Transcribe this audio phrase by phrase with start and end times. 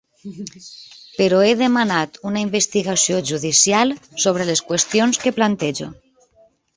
[1.17, 3.93] Però he demanat una investigació judicial
[4.23, 5.89] sobre les qüestions que plantejo.